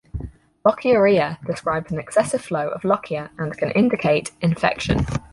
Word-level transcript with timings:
Lochiorrhea 0.65 1.37
describes 1.45 1.91
an 1.91 1.99
excessive 1.99 2.41
flow 2.41 2.69
of 2.69 2.81
lochia 2.81 3.29
and 3.37 3.55
can 3.55 3.69
indicate 3.69 4.31
infection. 4.41 5.05